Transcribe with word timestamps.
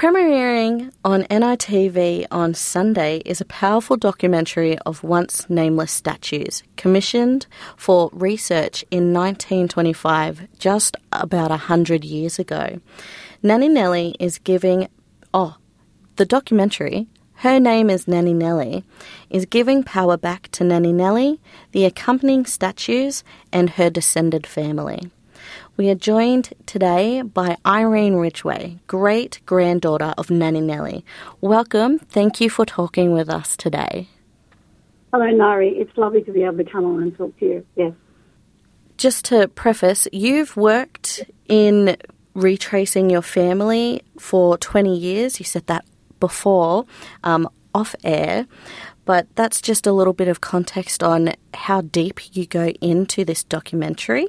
Premiering 0.00 0.90
on 1.04 1.24
NITV 1.24 2.26
on 2.30 2.54
Sunday 2.54 3.18
is 3.26 3.42
a 3.42 3.44
powerful 3.44 3.98
documentary 3.98 4.78
of 4.86 5.04
once 5.04 5.44
nameless 5.50 5.92
statues, 5.92 6.62
commissioned 6.78 7.46
for 7.76 8.08
research 8.14 8.82
in 8.90 9.12
1925, 9.12 10.48
just 10.58 10.96
about 11.12 11.50
a 11.50 11.58
hundred 11.58 12.02
years 12.02 12.38
ago. 12.38 12.80
Nanny 13.42 13.68
Nellie 13.68 14.16
is 14.18 14.38
giving, 14.38 14.88
oh, 15.34 15.58
the 16.16 16.24
documentary, 16.24 17.06
her 17.34 17.60
name 17.60 17.90
is 17.90 18.08
Nanny 18.08 18.32
Nellie, 18.32 18.84
is 19.28 19.44
giving 19.44 19.82
power 19.82 20.16
back 20.16 20.48
to 20.52 20.64
Nanny 20.64 20.94
Nellie, 20.94 21.42
the 21.72 21.84
accompanying 21.84 22.46
statues, 22.46 23.22
and 23.52 23.68
her 23.68 23.90
descended 23.90 24.46
family. 24.46 25.10
We 25.80 25.88
are 25.88 25.94
joined 25.94 26.52
today 26.66 27.22
by 27.22 27.56
Irene 27.64 28.16
Ridgeway, 28.16 28.80
great 28.86 29.40
granddaughter 29.46 30.12
of 30.18 30.30
Nanny 30.30 30.60
Nellie. 30.60 31.06
Welcome. 31.40 31.98
Thank 32.00 32.38
you 32.38 32.50
for 32.50 32.66
talking 32.66 33.12
with 33.12 33.30
us 33.30 33.56
today. 33.56 34.06
Hello, 35.10 35.24
Nari. 35.24 35.70
It's 35.70 35.96
lovely 35.96 36.22
to 36.24 36.32
be 36.32 36.42
able 36.42 36.58
to 36.58 36.64
come 36.64 36.84
on 36.84 37.02
and 37.04 37.16
talk 37.16 37.34
to 37.38 37.46
you. 37.46 37.66
Yes. 37.76 37.94
Just 38.98 39.24
to 39.24 39.48
preface, 39.48 40.06
you've 40.12 40.54
worked 40.54 41.22
in 41.48 41.96
retracing 42.34 43.08
your 43.08 43.22
family 43.22 44.02
for 44.18 44.58
20 44.58 44.94
years. 44.94 45.40
You 45.40 45.46
said 45.46 45.66
that 45.68 45.86
before, 46.20 46.84
um, 47.24 47.48
off 47.74 47.94
air, 48.04 48.46
but 49.06 49.34
that's 49.34 49.62
just 49.62 49.86
a 49.86 49.92
little 49.92 50.12
bit 50.12 50.28
of 50.28 50.42
context 50.42 51.02
on 51.02 51.32
how 51.54 51.80
deep 51.80 52.36
you 52.36 52.44
go 52.44 52.68
into 52.82 53.24
this 53.24 53.42
documentary. 53.42 54.26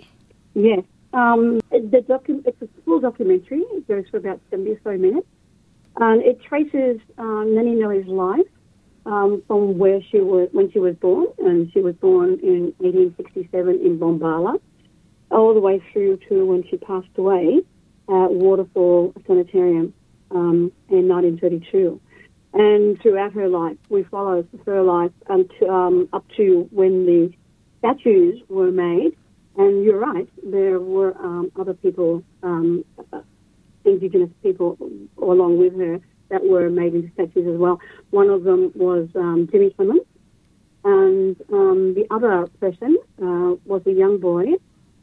Yes. 0.54 0.86
Um, 1.14 1.60
the 1.72 2.04
docu- 2.08 2.46
it's 2.46 2.62
a 2.62 2.68
full 2.86 3.00
documentary. 3.00 3.62
It 3.72 3.88
goes 3.88 4.06
for 4.10 4.18
about 4.18 4.40
70 4.50 4.72
or 4.72 4.80
so 4.84 4.98
minutes. 4.98 5.28
And 5.98 6.22
it 6.22 6.42
traces 6.42 7.02
um, 7.18 7.54
Nanny 7.54 7.76
Nellie's 7.76 8.08
life 8.08 8.48
um, 9.06 9.44
from 9.48 9.78
where 9.78 10.02
she 10.09 10.20
was 10.20 10.50
when 10.52 10.72
she 10.72 10.80
was 10.80 10.95
born, 10.95 11.28
and 11.40 11.72
she 11.73 11.81
was 11.81 11.95
born 11.95 12.40
in 12.42 12.73
1867 12.78 13.80
in 13.86 14.00
Bombala, 14.00 14.59
all 15.31 15.53
the 15.53 15.59
way 15.59 15.84
through 15.92 16.18
to 16.30 16.45
when 16.45 16.64
she 16.70 16.78
passed 16.78 17.08
away 17.18 17.62
at 18.08 18.31
Waterfall 18.31 19.14
Sanitarium 19.28 19.94
um, 20.30 20.72
in 20.90 21.08
1932. 21.09 22.00
And 22.53 23.02
throughout 23.02 23.34
her 23.34 23.48
life, 23.48 23.78
we 23.90 24.03
follow 24.03 24.46
her 24.66 24.81
life 24.81 25.12
um, 25.30 26.09
up 26.14 26.25
to 26.38 26.68
when 26.72 27.06
the 27.06 27.34
statues 27.80 28.42
were 28.50 28.72
made 28.72 29.16
and 29.57 29.83
you're 29.83 29.99
right, 29.99 30.30
there 30.44 30.80
were 30.80 31.16
um, 31.17 31.52
other 31.59 31.73
people, 31.73 32.23
um, 32.41 32.85
indigenous 33.83 34.30
people, 34.41 34.77
along 35.21 35.57
with 35.57 35.77
her 35.77 35.99
that 36.30 36.45
were 36.45 36.69
made 36.69 36.95
into 36.95 37.11
statues 37.13 37.47
as 37.47 37.59
well. 37.59 37.79
One 38.11 38.29
of 38.29 38.44
them 38.44 38.72
was 38.75 39.09
um, 39.16 39.49
Jimmy 39.52 39.72
Clements, 39.72 40.07
and 40.85 41.35
um, 41.52 41.94
the 41.94 42.07
other 42.09 42.47
person 42.59 42.97
uh, 43.22 43.55
was 43.66 43.81
a 43.85 43.91
young 43.91 44.19
boy. 44.19 44.45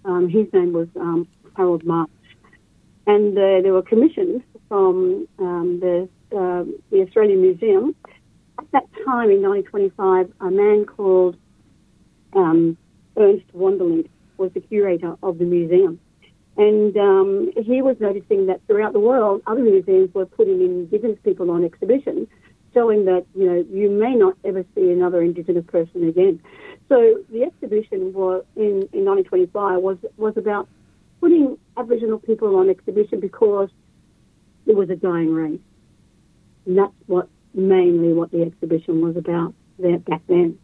Um, 0.04 0.28
his 0.28 0.50
name 0.52 0.72
was 0.72 0.88
um, 0.96 1.28
Harold 1.56 1.84
Marsh. 1.84 2.10
And 3.06 3.36
uh, 3.38 3.70
were 3.70 3.82
commissions 3.82 4.42
from 4.68 5.28
the, 5.38 6.08
uh, 6.32 6.64
the 6.90 7.02
Australian 7.06 7.42
Museum. 7.42 7.94
At 8.58 8.70
that 8.72 8.86
time, 9.04 9.30
in 9.30 9.40
1925, 9.42 10.32
a 10.40 10.50
man 10.50 10.84
called 10.84 11.36
Ernst 12.34 12.76
Wanderling 13.54 14.08
was 14.38 14.52
the 14.52 14.60
curator 14.60 15.16
of 15.22 15.38
the 15.38 15.44
museum. 15.44 16.00
And 16.56 16.96
um, 16.96 17.52
he 17.56 17.82
was 17.82 17.96
noticing 18.00 18.46
that 18.46 18.60
throughout 18.66 18.92
the 18.92 18.98
world, 19.00 19.42
other 19.46 19.62
museums 19.62 20.12
were 20.12 20.26
putting 20.26 20.60
Indigenous 20.60 21.18
people 21.22 21.50
on 21.52 21.64
exhibition, 21.64 22.26
showing 22.74 23.04
that, 23.04 23.26
you 23.34 23.46
know, 23.46 23.64
you 23.70 23.88
may 23.90 24.14
not 24.14 24.36
ever 24.44 24.64
see 24.74 24.90
another 24.90 25.22
Indigenous 25.22 25.64
person 25.66 26.08
again. 26.08 26.40
So 26.88 27.22
the 27.30 27.44
exhibition 27.44 28.12
was 28.12 28.44
in, 28.56 28.88
in 28.92 29.04
1925 29.04 29.80
was, 29.80 29.98
was 30.16 30.36
about 30.36 30.68
putting 31.20 31.58
Aboriginal 31.76 32.18
people 32.18 32.56
on 32.56 32.68
exhibition 32.68 33.20
because 33.20 33.68
it 34.66 34.74
was 34.74 34.90
a 34.90 34.96
dying 34.96 35.32
race. 35.32 35.60
And 36.66 36.78
that's 36.78 36.92
what 37.06 37.28
mainly 37.54 38.12
what 38.12 38.32
the 38.32 38.42
exhibition 38.42 39.00
was 39.00 39.16
about 39.16 39.54
there 39.78 39.98
back 39.98 40.22
then, 40.26 40.58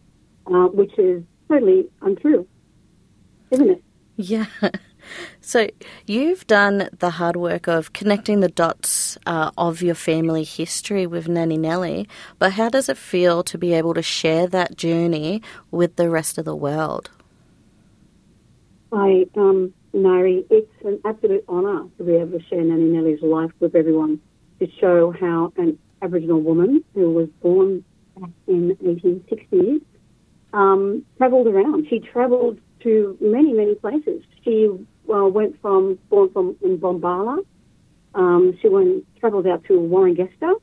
uh, 0.46 0.66
which 0.66 0.98
is 0.98 1.22
totally 1.48 1.88
untrue 2.02 2.48
isn't 3.54 3.70
it? 3.70 3.84
Yeah. 4.16 4.46
So 5.40 5.68
you've 6.06 6.46
done 6.46 6.88
the 6.98 7.10
hard 7.10 7.36
work 7.36 7.66
of 7.66 7.92
connecting 7.92 8.40
the 8.40 8.48
dots 8.48 9.18
uh, 9.26 9.50
of 9.56 9.82
your 9.82 9.94
family 9.94 10.44
history 10.44 11.06
with 11.06 11.28
Nanny 11.28 11.58
Nellie, 11.58 12.08
but 12.38 12.52
how 12.52 12.68
does 12.68 12.88
it 12.88 12.96
feel 12.96 13.42
to 13.44 13.58
be 13.58 13.74
able 13.74 13.94
to 13.94 14.02
share 14.02 14.46
that 14.48 14.76
journey 14.76 15.42
with 15.70 15.96
the 15.96 16.08
rest 16.08 16.38
of 16.38 16.44
the 16.44 16.56
world? 16.56 17.10
I, 18.92 19.26
um, 19.36 19.74
Nari, 19.92 20.46
it's 20.50 20.72
an 20.84 21.00
absolute 21.04 21.44
honour 21.48 21.86
to 21.98 22.04
be 22.04 22.14
able 22.14 22.38
to 22.38 22.44
share 22.46 22.62
Nanny 22.62 22.84
Nellie's 22.84 23.22
life 23.22 23.50
with 23.60 23.74
everyone, 23.74 24.20
to 24.60 24.68
show 24.80 25.10
how 25.12 25.52
an 25.56 25.78
Aboriginal 26.00 26.40
woman 26.40 26.84
who 26.94 27.10
was 27.10 27.28
born 27.42 27.84
back 28.18 28.30
in 28.46 28.76
1860s 28.76 29.82
um, 30.52 31.04
travelled 31.18 31.48
around. 31.48 31.86
She 31.90 31.98
travelled 31.98 32.60
to 32.84 33.18
many, 33.20 33.52
many 33.52 33.74
places. 33.74 34.22
She 34.44 34.68
well, 35.06 35.30
went 35.30 35.60
from, 35.60 35.98
born 36.08 36.30
from 36.30 36.56
in 36.62 36.78
Bombala. 36.78 37.44
Um, 38.14 38.56
she 38.62 38.68
went, 38.68 39.04
travelled 39.18 39.46
out 39.46 39.64
to 39.64 39.72
Warringesta. 39.72 40.54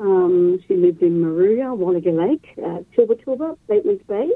Um, 0.00 0.58
she 0.66 0.74
lived 0.74 1.02
in 1.02 1.22
Moruya, 1.22 1.76
Wallaga 1.76 2.12
Lake, 2.12 2.46
uh, 2.58 2.80
Tilba 2.96 3.22
Tilba, 3.22 3.56
Batemans 3.68 4.04
Bay, 4.06 4.30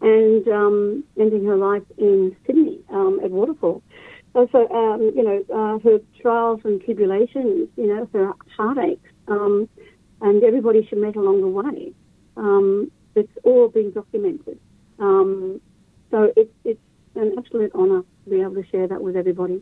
and 0.00 0.48
um, 0.48 1.04
ending 1.18 1.44
her 1.44 1.56
life 1.56 1.82
in 1.98 2.34
Sydney 2.46 2.80
um, 2.90 3.20
at 3.22 3.30
Waterfall. 3.30 3.82
So, 4.32 4.48
so 4.50 4.68
um, 4.70 5.12
you 5.14 5.22
know, 5.22 5.44
uh, 5.52 5.78
her 5.80 5.98
trials 6.22 6.60
and 6.64 6.82
tribulations, 6.82 7.68
you 7.76 7.86
know, 7.88 8.08
her 8.12 8.32
heartaches, 8.56 8.98
um, 9.28 9.68
and 10.20 10.42
everybody 10.42 10.86
she 10.88 10.96
met 10.96 11.16
along 11.16 11.40
the 11.40 11.48
way. 11.48 11.92
It's 13.14 13.32
all 13.44 13.68
been 13.68 13.92
documented. 13.92 14.58
Um, 14.98 15.60
so 16.14 16.32
it's, 16.36 16.52
it's 16.64 16.80
an 17.16 17.34
absolute 17.36 17.74
honour 17.74 18.02
to 18.02 18.30
be 18.30 18.40
able 18.40 18.54
to 18.54 18.64
share 18.68 18.86
that 18.86 19.02
with 19.02 19.16
everybody. 19.16 19.60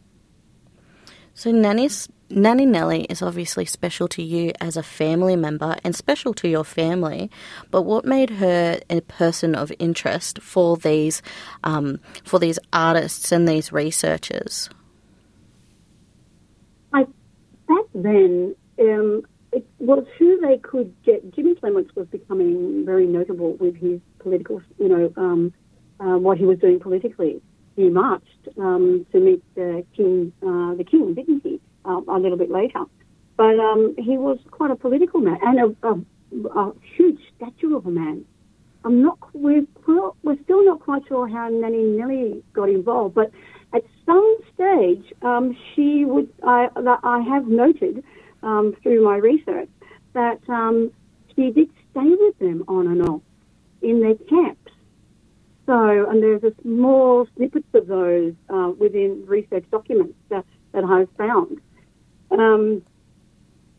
So 1.32 1.50
Nanny's, 1.50 2.10
Nanny 2.28 2.66
Nellie 2.66 3.04
is 3.04 3.22
obviously 3.22 3.64
special 3.64 4.06
to 4.08 4.22
you 4.22 4.52
as 4.60 4.76
a 4.76 4.82
family 4.82 5.34
member 5.34 5.76
and 5.82 5.96
special 5.96 6.34
to 6.34 6.48
your 6.48 6.64
family. 6.64 7.30
But 7.70 7.82
what 7.82 8.04
made 8.04 8.28
her 8.28 8.78
a 8.90 9.00
person 9.00 9.54
of 9.54 9.72
interest 9.78 10.42
for 10.42 10.76
these 10.76 11.22
um, 11.64 12.00
for 12.22 12.38
these 12.38 12.58
artists 12.70 13.32
and 13.32 13.48
these 13.48 13.72
researchers? 13.72 14.68
I 16.92 17.04
back 17.66 17.86
then 17.94 18.54
um, 18.78 19.22
it 19.52 19.66
was 19.78 20.04
who 20.18 20.38
they 20.42 20.58
could 20.58 20.94
get. 21.02 21.34
Jimmy 21.34 21.54
Clements 21.54 21.96
was 21.96 22.08
becoming 22.08 22.84
very 22.84 23.06
notable 23.06 23.54
with 23.54 23.76
his 23.76 24.00
political, 24.18 24.60
you 24.78 24.88
know, 24.90 25.12
um, 25.16 25.54
uh, 26.02 26.18
what 26.18 26.38
he 26.38 26.44
was 26.44 26.58
doing 26.58 26.80
politically. 26.80 27.40
He 27.76 27.88
marched 27.88 28.48
um, 28.58 29.06
to 29.12 29.20
meet 29.20 29.42
the 29.54 29.84
king, 29.96 30.32
uh, 30.42 30.74
the 30.74 30.84
king, 30.84 31.14
didn't 31.14 31.42
he? 31.42 31.60
Uh, 31.84 32.00
a 32.08 32.18
little 32.18 32.38
bit 32.38 32.50
later, 32.50 32.84
but 33.36 33.58
um, 33.58 33.94
he 33.98 34.16
was 34.16 34.38
quite 34.52 34.70
a 34.70 34.76
political 34.76 35.20
man 35.20 35.38
and 35.42 35.58
a, 35.58 35.88
a, 35.88 36.60
a 36.60 36.72
huge 36.96 37.18
statue 37.36 37.76
of 37.76 37.86
a 37.86 37.90
man. 37.90 38.24
I'm 38.84 39.02
not. 39.02 39.18
We're 39.32 39.66
we're 40.22 40.40
still 40.44 40.64
not 40.64 40.80
quite 40.80 41.02
sure 41.08 41.26
how 41.28 41.48
Nanny 41.48 41.82
Nellie 41.82 42.42
got 42.52 42.68
involved, 42.68 43.16
but 43.16 43.32
at 43.74 43.82
some 44.06 44.38
stage, 44.54 45.12
um, 45.22 45.56
she 45.74 46.04
would. 46.04 46.28
I 46.46 46.68
I 47.02 47.20
have 47.20 47.48
noted 47.48 48.04
um, 48.42 48.76
through 48.82 49.04
my 49.04 49.16
research 49.16 49.68
that 50.12 50.40
um, 50.48 50.92
she 51.34 51.50
did 51.50 51.68
stay 51.90 52.14
with 52.20 52.38
them 52.38 52.64
on 52.68 52.86
and 52.86 53.08
off 53.08 53.22
in 53.82 54.00
their 54.00 54.14
camp 54.14 54.58
so, 55.72 56.10
and 56.10 56.22
there's 56.22 56.42
a 56.44 56.52
small 56.60 57.26
snippets 57.34 57.64
of 57.72 57.86
those 57.86 58.34
uh, 58.50 58.72
within 58.78 59.24
research 59.26 59.64
documents 59.70 60.12
that, 60.28 60.44
that 60.72 60.84
I've 60.84 61.08
found. 61.16 61.62
Um, 62.30 62.82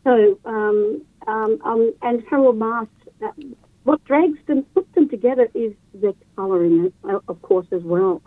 so, 0.02 0.40
um, 0.44 1.02
um, 1.28 1.60
um 1.64 1.94
and 2.02 2.24
Harold 2.28 2.58
Marsh, 2.58 2.88
uh, 3.24 3.28
what 3.84 4.02
drags 4.06 4.40
them, 4.48 4.64
puts 4.74 4.92
them 4.96 5.08
together 5.08 5.46
is 5.54 5.72
the 5.94 6.16
colouring, 6.34 6.92
uh, 7.08 7.20
of 7.28 7.40
course, 7.42 7.68
as 7.70 7.82
well. 7.84 8.22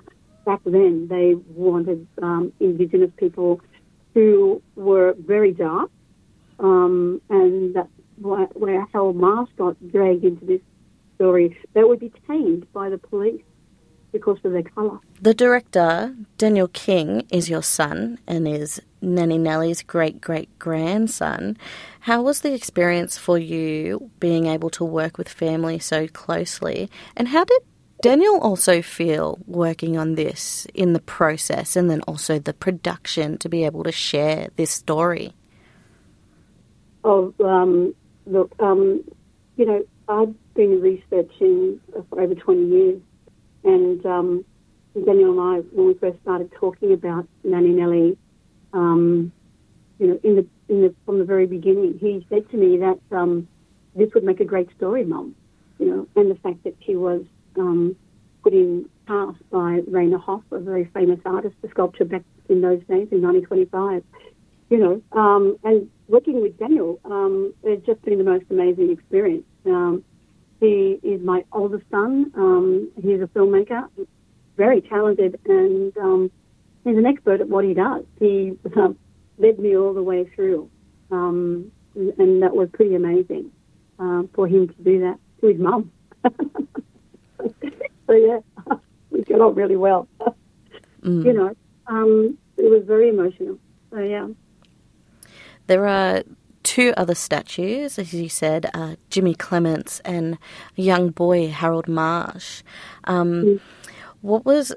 Back 0.46 0.62
then, 0.64 1.10
they 1.10 1.36
wanted 1.36 2.08
um, 2.24 2.54
Indigenous 2.62 3.12
people 3.18 3.60
who 4.14 4.62
were 4.78 5.14
very 5.20 5.52
dark, 5.52 5.92
um, 6.60 7.22
and 7.30 7.76
that's 7.76 7.90
where 8.22 8.88
Harold 8.94 9.18
Marsh 9.18 9.50
got 9.58 9.76
dragged 9.92 10.24
into 10.24 10.46
this 10.46 10.62
story. 11.16 11.58
They 11.74 11.84
were 11.84 11.98
detained 11.98 12.72
by 12.72 12.90
the 12.90 12.98
police 12.98 13.42
because 14.12 14.38
of 14.44 14.52
their 14.52 14.64
colour. 14.64 15.00
The 15.22 15.34
director, 15.34 16.16
Daniel 16.38 16.68
King, 16.70 17.28
is 17.32 17.50
your 17.50 17.64
son 17.64 18.20
and 18.28 18.48
is 18.48 18.82
Nanny 19.02 19.38
Nellie's 19.38 19.84
great 19.84 20.22
great 20.22 20.58
grandson. 20.60 21.58
How 22.02 22.22
was 22.22 22.42
the 22.42 22.54
experience 22.54 23.18
for 23.18 23.38
you 23.38 24.10
being 24.20 24.48
able 24.48 24.70
to 24.72 24.86
work 24.86 25.18
with 25.18 25.30
family 25.30 25.80
so 25.80 26.08
closely? 26.08 26.90
And 27.16 27.28
how 27.28 27.44
did 27.44 27.62
Daniel 28.02 28.40
also 28.40 28.82
feel 28.82 29.40
working 29.48 29.98
on 29.98 30.16
this 30.16 30.68
in 30.74 30.94
the 30.94 31.00
process 31.00 31.76
and 31.76 31.90
then 31.90 32.02
also 32.02 32.40
the 32.40 32.54
production 32.54 33.38
to 33.40 33.50
be 33.50 33.66
able 33.66 33.84
to 33.84 33.92
share 33.92 34.50
this 34.56 34.72
story? 34.72 35.34
Oh, 37.04 37.34
um, 37.44 37.96
look, 38.26 38.52
um, 38.60 39.04
you 39.56 39.66
know, 39.66 39.84
I've 40.08 40.34
been 40.54 40.82
researching 40.82 41.80
for 42.10 42.22
over 42.22 42.36
20 42.36 42.66
years, 42.68 43.02
and 43.68 44.06
um, 44.06 44.46
Daniel 45.06 45.32
and 45.32 45.40
I, 45.42 45.68
when 45.76 45.88
we 45.88 45.94
first 45.96 46.20
started 46.22 46.52
talking 46.54 46.94
about 46.94 47.28
Nanny 47.44 47.70
Nellie, 47.70 48.18
um, 48.74 49.32
you 50.00 50.08
know, 50.08 50.20
in 50.24 50.36
the, 50.38 50.48
in 50.70 50.82
the, 50.82 50.96
from 51.06 51.20
the 51.20 51.26
very 51.26 51.46
beginning, 51.46 51.98
he 52.00 52.26
said 52.30 52.50
to 52.52 52.58
me 52.58 52.78
that 52.78 53.00
um, 53.16 53.48
this 53.96 54.10
would 54.14 54.24
make 54.24 54.40
a 54.40 54.46
great 54.46 54.70
story, 54.78 55.04
Mum. 55.04 55.36
You 55.80 55.86
know, 55.86 56.08
and 56.16 56.32
the 56.32 56.36
fact 56.36 56.64
that 56.64 56.76
she 56.86 56.96
was 56.96 57.24
um, 57.58 57.96
put 58.42 58.54
in 58.54 58.90
cast 59.08 59.38
by 59.52 59.82
Rayner 59.88 60.18
Hoff, 60.18 60.44
a 60.52 60.60
very 60.60 60.86
famous 60.94 61.20
artist, 61.26 61.56
a 61.64 61.70
sculptor 61.70 62.06
back 62.06 62.24
in 62.50 62.62
those 62.62 62.80
days 62.80 63.08
in 63.12 63.22
1925. 63.22 64.04
You 64.70 64.78
know, 64.78 65.02
um, 65.12 65.58
and 65.64 65.90
working 66.08 66.42
with 66.42 66.58
Daniel, 66.58 67.00
um, 67.06 67.54
it's 67.64 67.86
just 67.86 68.02
been 68.04 68.18
the 68.18 68.24
most 68.24 68.46
amazing 68.50 68.92
experience. 68.92 69.46
Um, 69.66 70.04
he 70.60 71.00
is 71.04 71.22
my 71.22 71.44
oldest 71.52 71.84
son. 71.92 72.32
Um, 72.36 72.92
he's 72.96 73.22
a 73.22 73.28
filmmaker, 73.28 73.88
very 74.56 74.82
talented, 74.82 75.40
and 75.46 75.96
um, 75.98 76.32
he's 76.84 76.98
an 76.98 77.06
expert 77.06 77.42
at 77.42 77.50
what 77.50 77.64
he 77.64 77.74
does. 77.74 78.04
He 78.20 78.54
uh, 78.76 78.90
led 79.38 79.60
me 79.60 79.78
all 79.78 79.94
the 79.94 80.02
way 80.04 80.26
through, 80.36 80.70
um, 81.12 81.72
and 81.96 82.42
that 82.42 82.56
was 82.56 82.70
pretty 82.74 82.96
amazing 82.96 83.52
uh, 84.00 84.24
for 84.34 84.48
him 84.48 84.68
to 84.68 84.84
do 84.84 85.00
that 85.02 85.20
to 85.42 85.48
his 85.48 85.60
mum. 85.60 85.92
so 86.26 88.14
yeah, 88.14 88.40
we 89.12 89.22
got 89.24 89.42
on 89.42 89.56
really 89.56 89.78
well. 89.78 90.08
mm. 91.02 91.24
You 91.24 91.34
know, 91.34 91.56
um, 91.88 92.38
it 92.58 92.70
was 92.70 92.84
very 92.86 93.10
emotional. 93.10 93.60
So 93.92 94.00
yeah. 94.00 94.28
There 95.68 95.86
are 95.86 96.24
two 96.78 96.94
other 96.96 97.16
statues, 97.16 97.98
as 97.98 98.14
you 98.14 98.30
said, 98.30 98.70
uh, 98.76 98.96
Jimmy 99.10 99.34
Clements 99.34 100.00
and 100.06 100.38
young 100.76 101.10
boy, 101.10 101.48
Harold 101.48 101.88
Marsh. 101.88 102.62
Um, 103.06 103.44
mm. 103.44 103.60
What 104.22 104.46
was 104.46 104.76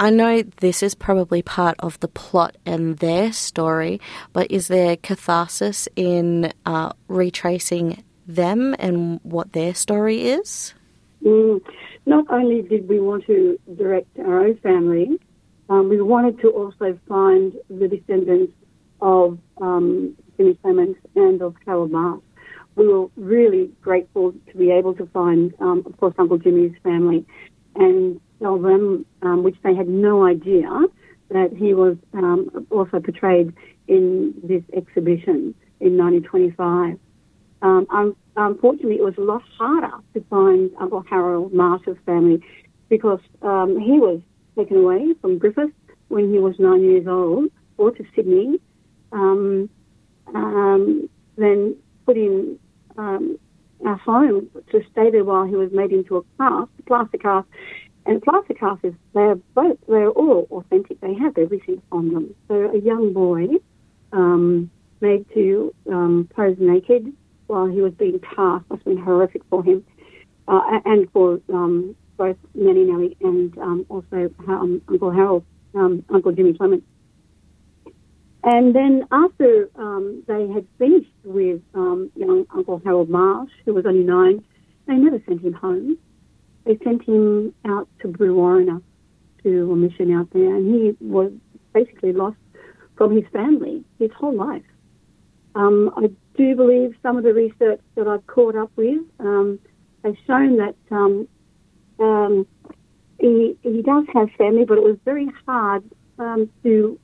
I 0.00 0.10
know 0.10 0.42
this 0.42 0.82
is 0.82 0.96
probably 0.96 1.40
part 1.40 1.76
of 1.78 2.00
the 2.00 2.08
plot 2.08 2.56
and 2.66 2.98
their 2.98 3.32
story, 3.32 4.00
but 4.32 4.50
is 4.50 4.66
there 4.66 4.96
catharsis 4.96 5.86
in 5.94 6.52
uh, 6.66 6.92
retracing 7.06 8.02
them 8.26 8.74
and 8.80 9.20
what 9.22 9.52
their 9.52 9.72
story 9.72 10.26
is? 10.26 10.74
Mm. 11.22 11.60
Not 12.06 12.24
only 12.28 12.62
did 12.62 12.88
we 12.88 12.98
want 12.98 13.24
to 13.26 13.56
direct 13.76 14.18
our 14.18 14.46
own 14.46 14.56
family, 14.56 15.20
um, 15.68 15.88
we 15.88 16.02
wanted 16.02 16.40
to 16.40 16.48
also 16.48 16.98
find 17.08 17.52
the 17.70 17.86
descendants 17.86 18.52
of 19.00 19.38
um, 19.60 20.16
Jimmy 20.36 20.54
Clements 20.62 21.00
and 21.14 21.42
of 21.42 21.54
Harold 21.66 21.90
Marsh. 21.90 22.22
We 22.76 22.88
were 22.88 23.06
really 23.16 23.70
grateful 23.82 24.32
to 24.32 24.56
be 24.56 24.70
able 24.70 24.94
to 24.94 25.06
find, 25.06 25.54
um, 25.60 25.82
of 25.86 25.96
course, 25.98 26.14
Uncle 26.18 26.38
Jimmy's 26.38 26.74
family 26.82 27.24
and 27.76 28.20
tell 28.40 28.58
them, 28.58 29.06
um, 29.22 29.42
which 29.42 29.56
they 29.62 29.74
had 29.74 29.88
no 29.88 30.26
idea, 30.26 30.68
that 31.30 31.52
he 31.56 31.74
was 31.74 31.96
um, 32.12 32.66
also 32.70 33.00
portrayed 33.00 33.52
in 33.88 34.34
this 34.42 34.62
exhibition 34.76 35.54
in 35.80 35.96
1925. 35.96 36.98
Um, 37.62 38.14
unfortunately, 38.36 38.96
it 38.96 39.04
was 39.04 39.14
a 39.16 39.22
lot 39.22 39.42
harder 39.56 39.96
to 40.12 40.20
find 40.28 40.70
Uncle 40.78 41.02
Harold 41.08 41.54
Marsh's 41.54 41.96
family 42.04 42.42
because 42.88 43.20
um, 43.42 43.80
he 43.80 43.98
was 43.98 44.20
taken 44.56 44.78
away 44.78 45.14
from 45.20 45.38
Griffith 45.38 45.72
when 46.08 46.32
he 46.32 46.38
was 46.38 46.54
nine 46.58 46.82
years 46.82 47.06
old, 47.06 47.50
brought 47.76 47.96
to 47.96 48.04
Sydney, 48.14 48.60
um, 49.12 49.70
um, 50.34 51.08
then 51.36 51.76
put 52.06 52.16
in 52.16 52.58
um, 52.96 53.38
home 53.84 54.48
to 54.70 54.82
stay 54.92 55.10
there 55.10 55.24
while 55.24 55.44
he 55.44 55.56
was 55.56 55.70
made 55.72 55.92
into 55.92 56.16
a 56.16 56.22
cast, 56.38 56.70
a 56.78 56.82
plaster 56.82 57.18
cast. 57.18 57.48
And 58.06 58.22
plaster 58.22 58.54
casts, 58.54 58.84
they're 59.14 59.36
both, 59.54 59.78
they're 59.88 60.10
all 60.10 60.46
authentic. 60.50 61.00
They 61.00 61.14
have 61.14 61.38
everything 61.38 61.80
on 61.90 62.12
them. 62.12 62.34
So 62.48 62.70
a 62.70 62.78
young 62.78 63.12
boy 63.12 63.48
um, 64.12 64.70
made 65.00 65.26
to 65.34 65.74
um, 65.90 66.28
pose 66.34 66.56
naked 66.58 67.12
while 67.46 67.66
he 67.66 67.80
was 67.80 67.92
being 67.94 68.18
cast 68.20 68.68
must 68.70 68.82
have 68.82 68.84
been 68.84 69.02
horrific 69.02 69.42
for 69.50 69.62
him 69.62 69.84
uh, 70.48 70.80
and 70.84 71.10
for 71.12 71.40
um, 71.52 71.94
both 72.16 72.36
Nanny 72.54 72.84
Nellie 72.84 73.16
and 73.20 73.56
um, 73.58 73.86
also 73.88 74.30
um, 74.48 74.82
Uncle 74.88 75.10
Harold, 75.10 75.44
um, 75.74 76.04
Uncle 76.10 76.32
Jimmy 76.32 76.54
Clement. 76.54 76.84
And 78.44 78.74
then 78.74 79.06
after 79.10 79.70
um, 79.74 80.22
they 80.26 80.46
had 80.48 80.66
finished 80.78 81.10
with 81.24 81.62
um, 81.74 82.10
young 82.14 82.44
Uncle 82.54 82.80
Harold 82.84 83.08
Marsh, 83.08 83.50
who 83.64 83.72
was 83.72 83.86
only 83.86 84.04
nine, 84.04 84.44
they 84.86 84.96
never 84.96 85.18
sent 85.26 85.40
him 85.40 85.54
home. 85.54 85.96
They 86.64 86.76
sent 86.84 87.04
him 87.04 87.54
out 87.64 87.88
to 88.00 88.08
Brewarrina 88.08 88.82
to 89.42 89.72
a 89.72 89.76
mission 89.76 90.12
out 90.12 90.28
there, 90.32 90.54
and 90.54 90.74
he 90.74 90.96
was 91.02 91.32
basically 91.72 92.12
lost 92.12 92.36
from 92.96 93.16
his 93.16 93.24
family 93.32 93.82
his 93.98 94.10
whole 94.12 94.34
life. 94.34 94.62
Um, 95.54 95.90
I 95.96 96.10
do 96.36 96.54
believe 96.54 96.94
some 97.02 97.16
of 97.16 97.24
the 97.24 97.32
research 97.32 97.80
that 97.94 98.06
I've 98.06 98.26
caught 98.26 98.56
up 98.56 98.70
with 98.76 99.00
um, 99.20 99.58
has 100.04 100.14
shown 100.26 100.58
that 100.58 100.74
um, 100.90 101.28
um, 101.98 102.46
he, 103.18 103.56
he 103.62 103.80
does 103.80 104.04
have 104.12 104.28
family, 104.36 104.64
but 104.66 104.76
it 104.76 104.84
was 104.84 104.98
very 105.04 105.28
hard 105.46 105.82
to 106.62 106.98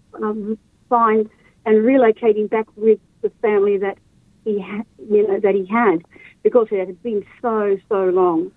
find 0.91 1.31
and 1.65 1.79
relocating 1.79 2.51
back 2.51 2.67
with 2.77 2.99
the 3.23 3.31
family 3.41 3.79
that 3.79 3.97
he 4.45 4.61
had, 4.61 4.85
you 5.11 5.27
know, 5.27 5.41
that 5.41 5.55
he 5.55 5.65
had, 5.65 6.03
because 6.43 6.67
it 6.71 6.87
had 6.87 7.03
been 7.03 7.25
so 7.41 7.79
so 7.89 8.05
long. 8.11 8.53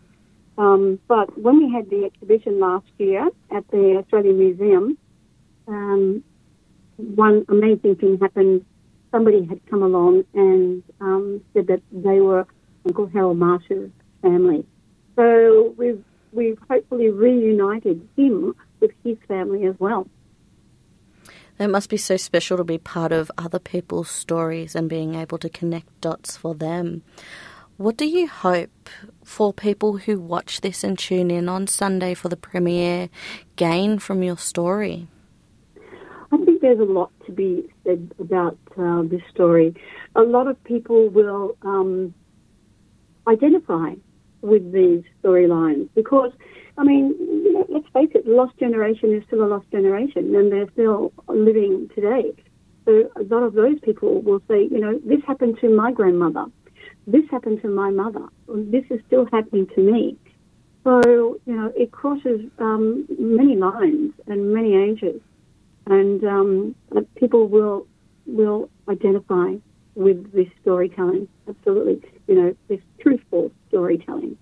Um, 0.58 1.00
but 1.08 1.38
when 1.40 1.58
we 1.58 1.72
had 1.72 1.90
the 1.90 2.06
exhibition 2.06 2.60
last 2.60 2.86
year 2.98 3.30
at 3.52 3.68
the 3.72 3.98
Australian 4.00 4.38
Museum, 4.38 4.98
one 7.16 7.46
amazing 7.50 7.96
thing 7.96 8.20
happened 8.20 8.66
somebody 9.12 9.46
had 9.46 9.60
come 9.70 9.84
along 9.84 10.24
and 10.34 10.84
um, 11.00 11.42
said 11.54 11.68
that 11.68 11.82
they 11.92 12.20
were 12.20 12.48
Uncle 12.86 13.08
Harold 13.08 13.38
Marsh's 13.38 13.92
family. 14.22 14.66
So 15.16 15.74
we've 15.78 16.04
we've 16.32 16.58
hopefully 16.68 17.10
reunited 17.10 18.08
him 18.18 18.56
with 18.80 18.92
his 19.04 19.18
family 19.28 19.66
as 19.66 19.76
well. 19.80 20.08
It 21.60 21.68
must 21.68 21.90
be 21.90 21.98
so 21.98 22.18
special 22.18 22.58
to 22.58 22.64
be 22.64 22.78
part 22.78 23.12
of 23.12 23.32
other 23.38 23.60
people's 23.60 24.10
stories 24.10 24.76
and 24.76 24.90
being 24.90 25.16
able 25.16 25.38
to 25.38 25.50
connect 25.50 26.02
dots 26.02 26.36
for 26.36 26.56
them. 26.56 27.04
What 27.78 27.98
do 27.98 28.06
you 28.06 28.28
hope 28.28 28.90
for 29.24 29.54
people 29.54 29.98
who 29.98 30.20
watch 30.20 30.62
this 30.62 30.84
and 30.84 30.98
tune 30.98 31.32
in 31.32 31.50
on 31.50 31.68
Sunday 31.68 32.14
for 32.14 32.30
the 32.30 32.38
premiere 32.38 33.10
gain 33.56 34.00
from 34.00 34.24
your 34.24 34.38
story? 34.38 35.08
I 36.32 36.38
think 36.38 36.62
there's 36.62 36.80
a 36.80 36.84
lot 36.84 37.12
to 37.26 37.32
be 37.32 37.70
said 37.84 38.14
about 38.20 38.58
uh, 38.78 39.04
this 39.04 39.22
story. 39.32 39.76
A 40.16 40.22
lot 40.22 40.48
of 40.48 40.64
people 40.64 41.10
will 41.10 41.58
um, 41.62 42.14
identify 43.28 43.94
with 44.42 44.72
these 44.72 45.04
storylines 45.24 45.90
because, 45.96 46.32
I 46.78 46.84
mean, 46.84 47.16
you 47.20 47.54
know, 47.54 47.66
let's 47.70 47.88
face 47.94 48.10
it, 48.16 48.26
the 48.26 48.32
lost 48.32 48.58
generation 48.58 49.14
is 49.14 49.24
still 49.28 49.44
a 49.44 49.48
lost 49.48 49.70
generation 49.72 50.36
and 50.36 50.52
they're 50.52 50.72
still 50.74 51.14
living 51.28 51.90
today. 51.94 52.32
So 52.86 53.10
a 53.16 53.24
lot 53.24 53.44
of 53.44 53.54
those 53.54 53.80
people 53.82 54.22
will 54.22 54.42
say, 54.48 54.64
you 54.64 54.80
know, 54.80 55.00
this 55.06 55.20
happened 55.26 55.60
to 55.62 55.70
my 55.70 55.92
grandmother. 55.92 56.46
This 57.06 57.24
happened 57.30 57.62
to 57.62 57.68
my 57.68 57.90
mother. 57.90 58.26
This 58.48 58.86
is 58.90 59.00
still 59.08 59.26
happening 59.32 59.68
to 59.76 59.82
me. 59.82 60.18
So, 60.84 61.40
you 61.46 61.56
know, 61.56 61.72
it 61.76 61.92
crosses 61.92 62.42
um, 62.60 63.06
many 63.18 63.56
lines 63.56 64.14
and 64.28 64.54
many 64.54 64.76
ages 64.76 65.22
and 65.88 66.24
um, 66.24 66.76
people 67.16 67.48
will 67.48 67.88
will 68.26 68.70
identify 68.88 69.54
with 69.96 70.32
this 70.32 70.48
storytelling. 70.62 71.28
Absolutely, 71.48 72.02
you 72.28 72.36
know, 72.36 72.56
this 72.68 72.80
truthful 73.00 73.52
storytelling. 73.68 74.38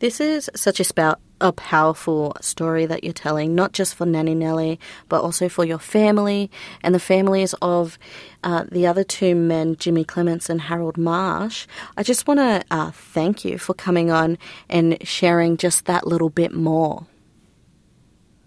This 0.00 0.20
is 0.20 0.50
such 0.54 0.80
a 0.80 0.84
spout 0.84 1.20
a 1.40 1.52
powerful 1.52 2.34
story 2.40 2.86
that 2.86 3.04
you're 3.04 3.12
telling, 3.12 3.54
not 3.54 3.72
just 3.72 3.94
for 3.94 4.06
Nanny 4.06 4.34
Nellie, 4.34 4.80
but 5.08 5.20
also 5.20 5.48
for 5.48 5.64
your 5.64 5.78
family 5.78 6.50
and 6.82 6.94
the 6.94 7.00
families 7.00 7.54
of 7.60 7.98
uh, 8.42 8.64
the 8.70 8.86
other 8.86 9.04
two 9.04 9.34
men, 9.34 9.76
Jimmy 9.76 10.04
Clements 10.04 10.48
and 10.48 10.62
Harold 10.62 10.96
Marsh. 10.96 11.66
I 11.96 12.02
just 12.02 12.26
want 12.26 12.40
to 12.40 12.64
uh, 12.70 12.92
thank 12.92 13.44
you 13.44 13.58
for 13.58 13.74
coming 13.74 14.10
on 14.10 14.38
and 14.70 14.96
sharing 15.06 15.56
just 15.58 15.84
that 15.84 16.06
little 16.06 16.30
bit 16.30 16.54
more. 16.54 17.06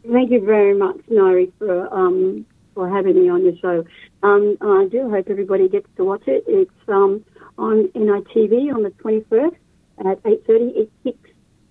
Thank 0.09 0.31
you 0.31 0.43
very 0.43 0.73
much, 0.73 0.99
Nari, 1.09 1.51
for 1.59 1.93
um, 1.93 2.45
for 2.73 2.89
having 2.89 3.21
me 3.21 3.29
on 3.29 3.43
your 3.43 3.57
show. 3.57 3.85
Um, 4.23 4.57
I 4.61 4.87
do 4.89 5.09
hope 5.09 5.29
everybody 5.29 5.67
gets 5.67 5.87
to 5.97 6.05
watch 6.05 6.23
it. 6.27 6.45
It's 6.47 6.71
um, 6.87 7.23
on 7.57 7.89
NITV 7.89 8.73
on 8.73 8.83
the 8.83 8.91
21st 8.91 9.55
at 9.99 10.23
8.30. 10.23 10.77
It 10.77 10.91
kicks, 11.03 11.29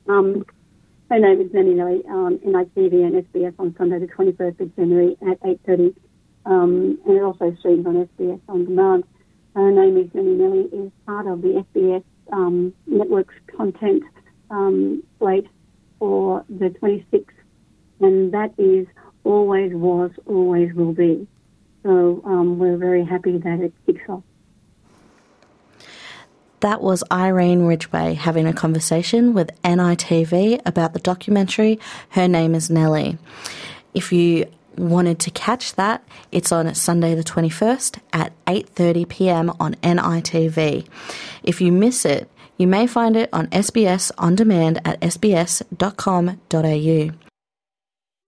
um, 0.09 0.45
her 1.11 1.19
name 1.19 1.41
is 1.41 1.53
Nanny 1.53 1.75
Nellie, 1.75 2.03
um, 2.09 2.39
NITV 2.39 3.05
and 3.05 3.25
SBS 3.25 3.55
on 3.59 3.75
Sunday 3.79 3.99
the 4.01 4.07
21st 4.07 4.61
of 4.61 4.77
January 4.77 5.17
at 5.23 5.41
8.30. 5.41 5.95
Um, 6.45 6.99
and 7.07 7.17
it 7.17 7.23
also 7.23 7.55
streams 7.59 7.87
on 7.87 8.09
SBS 8.19 8.41
on 8.49 8.65
demand. 8.65 9.05
Her 9.55 9.71
name 9.71 9.97
is 9.97 10.09
Nanny 10.15 10.35
Nellie 10.35 10.69
is 10.73 10.93
part 11.07 11.27
of 11.27 11.43
the 11.43 11.65
SBS 11.75 12.05
um, 12.33 12.75
network's 12.87 13.35
content 13.57 14.03
um, 14.51 15.03
slate 15.19 15.47
for 15.99 16.45
the 16.49 16.71
26th, 16.71 17.27
and 18.01 18.33
that 18.33 18.53
is 18.59 18.87
always 19.25 19.73
was, 19.75 20.11
always 20.27 20.75
will 20.75 20.93
be. 20.93 21.27
So 21.83 22.23
um, 22.25 22.59
we're 22.59 22.77
very 22.77 23.05
happy 23.05 23.39
that 23.39 23.61
it 23.61 23.73
kicks 23.87 24.03
off. 24.09 24.23
That 26.61 26.81
was 26.81 27.05
Irene 27.13 27.67
Ridgeway 27.67 28.15
having 28.15 28.47
a 28.47 28.53
conversation 28.53 29.35
with 29.35 29.51
NITV 29.63 30.63
about 30.65 30.95
the 30.95 31.01
documentary 31.01 31.79
Her 32.11 32.29
Name 32.29 32.55
is 32.55 32.71
Nellie. 32.71 33.19
If 33.93 34.13
you 34.13 34.47
wanted 34.77 35.19
to 35.21 35.31
catch 35.31 35.75
that, 35.75 36.03
it's 36.33 36.53
on 36.53 36.75
Sunday 36.75 37.15
the 37.15 37.25
21st 37.25 37.99
at 38.13 38.33
8:30 38.47 39.09
p.m. 39.09 39.53
on 39.61 39.75
NITV. 39.77 40.87
If 41.43 41.61
you 41.61 41.73
miss 41.73 42.05
it, 42.05 42.31
you 42.57 42.67
may 42.67 42.87
find 42.87 43.17
it 43.17 43.29
on 43.33 43.49
SBS 43.49 44.11
on 44.17 44.35
demand 44.35 44.81
at 44.85 45.01
sbs.com.au. 45.01 46.37